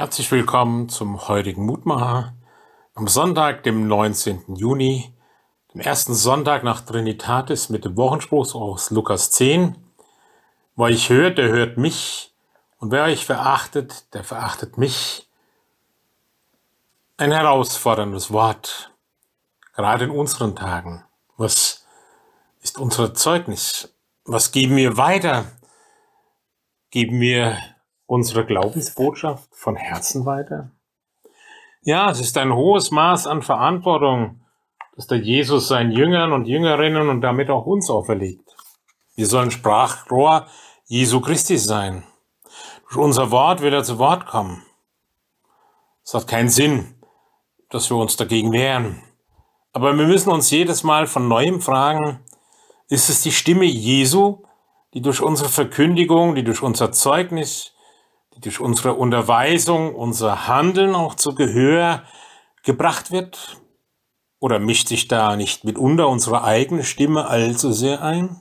[0.00, 2.34] Herzlich willkommen zum heutigen Mutmacher
[2.94, 4.56] am Sonntag, dem 19.
[4.56, 5.14] Juni,
[5.74, 9.76] dem ersten Sonntag nach Trinitatis mit dem Wochenspruch aus Lukas 10.
[10.74, 12.32] Wo ich hört, der hört mich,
[12.78, 15.28] und wer euch verachtet, der verachtet mich.
[17.18, 18.94] Ein herausforderndes Wort,
[19.74, 21.04] gerade in unseren Tagen.
[21.36, 21.84] Was
[22.62, 23.94] ist unser Zeugnis?
[24.24, 25.44] Was geben wir weiter?
[26.90, 27.58] Geben wir
[28.10, 30.72] unsere Glaubensbotschaft von Herzen weiter?
[31.82, 34.40] Ja, es ist ein hohes Maß an Verantwortung,
[34.96, 38.56] das der Jesus seinen Jüngern und Jüngerinnen und damit auch uns auferlegt.
[39.14, 40.48] Wir sollen Sprachrohr
[40.86, 42.02] Jesu Christi sein.
[42.88, 44.64] Durch unser Wort will er zu Wort kommen.
[46.04, 46.96] Es hat keinen Sinn,
[47.68, 49.00] dass wir uns dagegen wehren.
[49.72, 52.18] Aber wir müssen uns jedes Mal von neuem fragen,
[52.88, 54.42] ist es die Stimme Jesu,
[54.94, 57.72] die durch unsere Verkündigung, die durch unser Zeugnis,
[58.40, 62.02] durch unsere Unterweisung, unser Handeln auch zu Gehör
[62.62, 63.56] gebracht wird?
[64.38, 68.40] Oder mischt sich da nicht mitunter unsere eigene Stimme allzu sehr ein?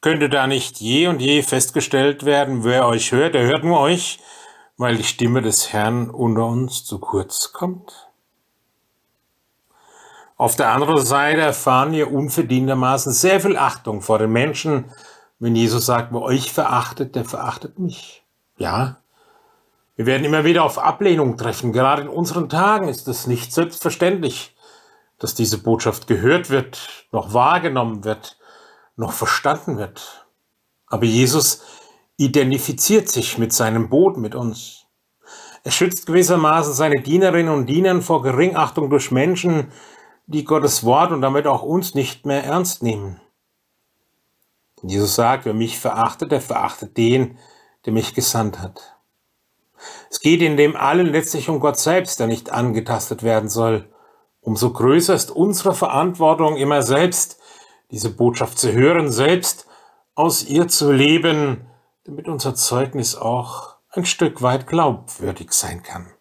[0.00, 4.18] Könnte da nicht je und je festgestellt werden, wer euch hört, der hört nur euch,
[4.76, 8.08] weil die Stimme des Herrn unter uns zu kurz kommt?
[10.36, 14.86] Auf der anderen Seite erfahren wir unverdientermaßen sehr viel Achtung vor den Menschen,
[15.38, 18.21] wenn Jesus sagt, wer euch verachtet, der verachtet mich.
[18.56, 19.02] Ja,
[19.96, 21.72] wir werden immer wieder auf Ablehnung treffen.
[21.72, 24.56] Gerade in unseren Tagen ist es nicht selbstverständlich,
[25.18, 28.38] dass diese Botschaft gehört wird, noch wahrgenommen wird,
[28.96, 30.26] noch verstanden wird.
[30.86, 31.62] Aber Jesus
[32.16, 34.86] identifiziert sich mit seinem Boden, mit uns.
[35.64, 39.70] Er schützt gewissermaßen seine Dienerinnen und Diener vor Geringachtung durch Menschen,
[40.26, 43.20] die Gottes Wort und damit auch uns nicht mehr ernst nehmen.
[44.82, 47.38] Jesus sagt, wer mich verachtet, der verachtet den,
[47.84, 48.96] der mich gesandt hat.
[50.10, 53.88] Es geht in dem allen letztlich um Gott selbst, der nicht angetastet werden soll.
[54.40, 57.38] Umso größer ist unsere Verantwortung, immer selbst
[57.90, 59.66] diese Botschaft zu hören, selbst
[60.14, 61.66] aus ihr zu leben,
[62.04, 66.12] damit unser Zeugnis auch ein Stück weit glaubwürdig sein kann.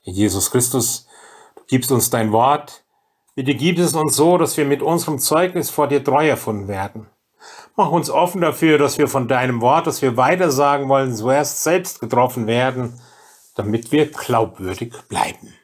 [0.00, 1.06] Jesus Christus,
[1.56, 2.84] du gibst uns dein Wort,
[3.34, 7.11] bitte gib es uns so, dass wir mit unserem Zeugnis vor dir treu erfunden werden.
[7.76, 11.62] Mach uns offen dafür, dass wir von deinem Wort, das wir weiter sagen wollen, zuerst
[11.62, 13.00] selbst getroffen werden,
[13.54, 15.54] damit wir glaubwürdig bleiben.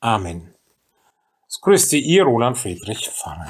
[0.00, 0.54] Amen.
[1.48, 3.48] Es grüßt Sie, Ihr Roland Friedrich Pfarrer.